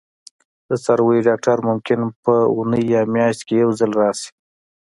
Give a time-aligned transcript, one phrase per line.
[0.69, 4.29] د څارویو ډاکټر ممکن په اونۍ یا میاشت کې یو ځل راشي